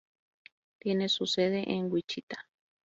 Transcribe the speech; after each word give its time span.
Tiene 0.79 1.09
su 1.09 1.27
sede 1.27 1.71
en 1.71 1.91
Wichita. 1.91 2.47